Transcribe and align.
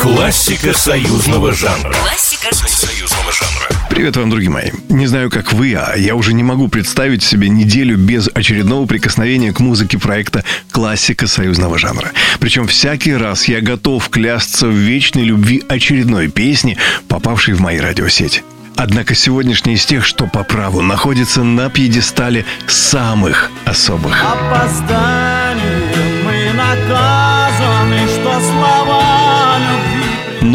Классика 0.00 0.72
союзного 0.72 1.52
жанра. 1.52 1.92
Классика 1.92 2.54
союзного 2.54 3.32
жанра. 3.32 3.68
Привет 3.90 4.16
вам, 4.16 4.30
друзья 4.30 4.50
мои. 4.50 4.70
Не 4.88 5.06
знаю, 5.06 5.28
как 5.28 5.52
вы, 5.52 5.74
а 5.74 5.94
я 5.94 6.14
уже 6.14 6.32
не 6.32 6.42
могу 6.42 6.68
представить 6.68 7.22
себе 7.22 7.50
неделю 7.50 7.98
без 7.98 8.30
очередного 8.32 8.86
прикосновения 8.86 9.52
к 9.52 9.60
музыке 9.60 9.98
проекта 9.98 10.42
«Классика 10.70 11.26
союзного 11.26 11.78
жанра». 11.78 12.12
Причем 12.38 12.66
всякий 12.66 13.14
раз 13.14 13.46
я 13.46 13.60
готов 13.60 14.08
клясться 14.08 14.68
в 14.68 14.74
вечной 14.74 15.24
любви 15.24 15.62
очередной 15.68 16.28
песни, 16.28 16.78
попавшей 17.06 17.52
в 17.52 17.60
мои 17.60 17.78
радиосети. 17.78 18.42
Однако 18.76 19.14
сегодняшний 19.14 19.74
из 19.74 19.84
тех, 19.84 20.06
что 20.06 20.26
по 20.26 20.44
праву 20.44 20.80
находится 20.80 21.42
на 21.42 21.68
пьедестале 21.68 22.46
самых 22.66 23.50
особых. 23.66 24.16
Опозданием 24.24 26.09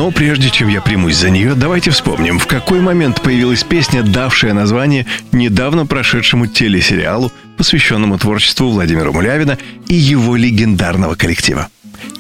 Но 0.06 0.12
прежде 0.12 0.52
чем 0.52 0.68
я 0.68 0.82
примусь 0.82 1.16
за 1.16 1.32
нее, 1.32 1.56
давайте 1.56 1.90
вспомним, 1.90 2.38
в 2.38 2.46
какой 2.46 2.80
момент 2.80 3.24
появилась 3.24 3.64
песня, 3.64 4.04
давшая 4.04 4.54
название 4.54 5.08
недавно 5.32 5.88
прошедшему 5.88 6.46
телесериалу, 6.46 7.32
посвященному 7.58 8.20
творчеству 8.20 8.70
Владимира 8.70 9.12
Мулявина 9.12 9.58
и 9.88 9.96
его 9.96 10.36
легендарного 10.36 11.16
коллектива. 11.16 11.70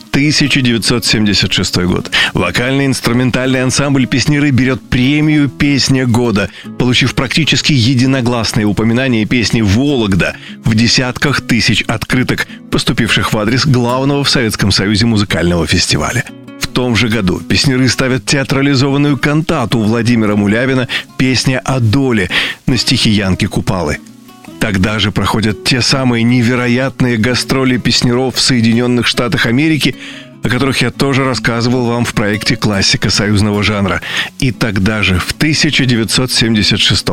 1976 0.09 1.75
год. 1.83 2.09
Вокально-инструментальный 2.33 3.61
ансамбль 3.61 4.07
«Песнеры» 4.07 4.49
берет 4.49 4.81
премию 4.89 5.47
«Песня 5.47 6.07
года», 6.07 6.49
получив 6.79 7.13
практически 7.13 7.71
единогласное 7.71 8.65
упоминание 8.65 9.25
песни 9.25 9.61
«Вологда» 9.61 10.35
в 10.63 10.73
десятках 10.73 11.41
тысяч 11.41 11.83
открыток, 11.83 12.47
поступивших 12.71 13.31
в 13.31 13.37
адрес 13.37 13.67
главного 13.67 14.23
в 14.23 14.29
Советском 14.31 14.71
Союзе 14.71 15.05
музыкального 15.05 15.67
фестиваля. 15.67 16.25
Том 16.75 16.95
же 16.97 17.07
году. 17.07 17.39
Песнеры 17.39 17.87
ставят 17.87 18.25
театрализованную 18.25 19.17
кантату 19.17 19.79
Владимира 19.79 20.35
Мулявина 20.35 20.89
«Песня 21.17 21.59
о 21.63 21.79
доле» 21.79 22.29
на 22.67 22.77
стихи 22.77 23.09
Янки 23.09 23.45
Купалы– 23.45 23.97
Тогда 24.59 24.97
же 24.97 25.11
проходят 25.11 25.63
те 25.63 25.79
самые 25.79 26.23
невероятные 26.23 27.17
гастроли 27.17 27.77
песнеров 27.77 28.35
в 28.35 28.41
Соединенных 28.41 29.05
Штатах 29.05 29.45
Америки, 29.45 29.95
о 30.43 30.49
которых 30.49 30.81
я 30.81 30.89
тоже 30.89 31.23
рассказывал 31.23 31.85
вам 31.85 32.03
в 32.03 32.15
проекте 32.15 32.55
«Классика 32.55 33.11
союзного 33.11 33.61
жанра». 33.61 34.01
И 34.39 34.51
тогда 34.51 35.03
же, 35.03 35.19
в 35.19 35.33
1976 35.33 37.07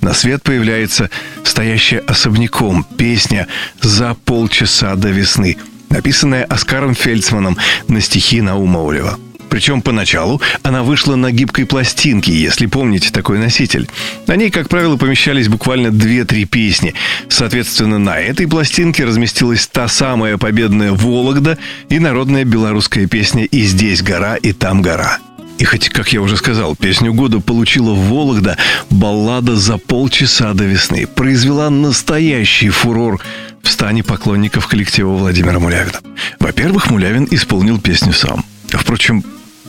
на 0.00 0.14
свет 0.14 0.42
появляется 0.42 1.08
стоящая 1.44 2.00
особняком 2.00 2.84
песня 2.98 3.46
«За 3.80 4.14
полчаса 4.24 4.96
до 4.96 5.10
весны», 5.10 5.56
написанная 5.90 6.44
Оскаром 6.44 6.94
Фельдсманом 6.94 7.56
на 7.88 8.00
стихи 8.00 8.40
Наума 8.40 8.88
Олева. 8.88 9.18
Причем 9.48 9.80
поначалу 9.80 10.40
она 10.62 10.82
вышла 10.82 11.16
на 11.16 11.30
гибкой 11.30 11.66
пластинке, 11.66 12.32
если 12.32 12.66
помните 12.66 13.10
такой 13.10 13.38
носитель. 13.38 13.88
На 14.26 14.36
ней, 14.36 14.50
как 14.50 14.68
правило, 14.68 14.96
помещались 14.96 15.48
буквально 15.48 15.88
2-3 15.88 16.44
песни. 16.44 16.94
Соответственно, 17.28 17.98
на 17.98 18.18
этой 18.18 18.46
пластинке 18.48 19.04
разместилась 19.04 19.66
та 19.66 19.88
самая 19.88 20.36
победная 20.36 20.92
«Вологда» 20.92 21.58
и 21.88 21.98
народная 21.98 22.44
белорусская 22.44 23.06
песня 23.06 23.44
«И 23.44 23.62
здесь 23.62 24.02
гора, 24.02 24.36
и 24.36 24.52
там 24.52 24.82
гора». 24.82 25.18
И 25.58 25.64
хоть, 25.64 25.88
как 25.88 26.12
я 26.12 26.20
уже 26.20 26.36
сказал, 26.36 26.76
песню 26.76 27.14
года 27.14 27.40
получила 27.40 27.94
Вологда, 27.94 28.58
баллада 28.90 29.56
«За 29.56 29.78
полчаса 29.78 30.52
до 30.52 30.64
весны» 30.64 31.06
произвела 31.06 31.70
настоящий 31.70 32.68
фурор 32.68 33.20
в 33.66 33.70
стане 33.72 34.04
поклонников 34.04 34.68
коллектива 34.68 35.10
Владимира 35.10 35.58
Мулявина. 35.58 35.98
Во-первых, 36.38 36.88
Мулявин 36.88 37.26
исполнил 37.32 37.80
песню 37.80 38.12
сам. 38.12 38.44
Впрочем, 38.68 39.24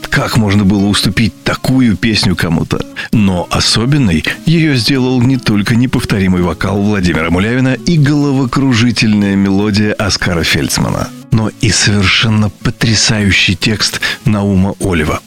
как 0.08 0.36
можно 0.36 0.64
было 0.64 0.86
уступить 0.86 1.42
такую 1.42 1.96
песню 1.96 2.36
кому-то? 2.36 2.80
Но 3.10 3.48
особенной 3.50 4.24
ее 4.46 4.76
сделал 4.76 5.20
не 5.20 5.36
только 5.36 5.74
неповторимый 5.74 6.42
вокал 6.42 6.80
Владимира 6.80 7.30
Мулявина 7.30 7.74
и 7.74 7.98
головокружительная 7.98 9.34
мелодия 9.34 9.92
Оскара 9.94 10.44
Фельдсмана, 10.44 11.08
но 11.32 11.50
и 11.60 11.70
совершенно 11.70 12.50
потрясающий 12.50 13.56
текст 13.56 14.00
Наума 14.24 14.76
Олева. 14.80 15.20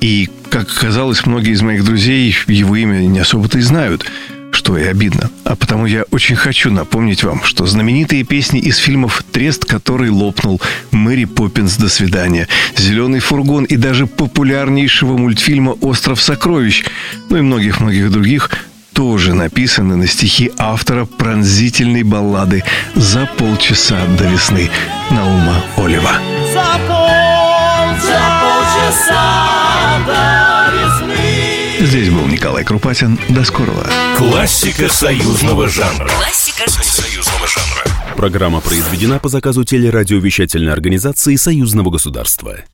И, 0.00 0.30
как 0.48 0.70
оказалось, 0.70 1.26
многие 1.26 1.52
из 1.52 1.60
моих 1.60 1.84
друзей 1.84 2.34
его 2.46 2.74
имя 2.74 3.00
не 3.00 3.18
особо-то 3.18 3.58
и 3.58 3.62
знают– 3.62 4.06
что 4.64 4.78
и 4.78 4.84
обидно. 4.84 5.30
А 5.44 5.56
потому 5.56 5.84
я 5.84 6.04
очень 6.10 6.36
хочу 6.36 6.70
напомнить 6.70 7.22
вам, 7.22 7.44
что 7.44 7.66
знаменитые 7.66 8.24
песни 8.24 8.60
из 8.60 8.78
фильмов 8.78 9.22
«Трест, 9.30 9.66
который 9.66 10.08
лопнул», 10.08 10.60
«Мэри 10.90 11.26
Поппинс. 11.26 11.76
До 11.76 11.90
свидания», 11.90 12.48
«Зеленый 12.76 13.20
фургон» 13.20 13.64
и 13.64 13.76
даже 13.76 14.06
популярнейшего 14.06 15.18
мультфильма 15.18 15.72
«Остров 15.72 16.22
сокровищ», 16.22 16.84
ну 17.28 17.36
и 17.36 17.40
многих-многих 17.42 18.10
других 18.10 18.50
тоже 18.94 19.34
написаны 19.34 19.96
на 19.96 20.06
стихи 20.06 20.50
автора 20.56 21.04
пронзительной 21.04 22.02
баллады 22.02 22.64
«За 22.94 23.26
полчаса 23.36 23.98
до 24.18 24.24
весны» 24.24 24.70
Наума 25.10 25.62
Олева. 25.76 26.12
За 26.54 26.78
пол, 26.88 27.10
за 28.00 28.22
полчаса 28.40 29.48
до 30.06 30.72
весны 30.72 30.93
Здесь 31.84 32.08
был 32.08 32.26
Николай 32.26 32.64
Крупатин. 32.64 33.18
До 33.28 33.44
скорого. 33.44 33.86
Классика 34.16 34.88
союзного 34.88 35.68
жанра. 35.68 36.08
Классика 36.08 36.68
Союзного 36.70 37.46
жанра. 37.46 38.16
Программа 38.16 38.62
произведена 38.62 39.18
по 39.18 39.28
заказу 39.28 39.64
телерадиовещательной 39.64 40.72
организации 40.72 41.36
Союзного 41.36 41.90
государства. 41.90 42.56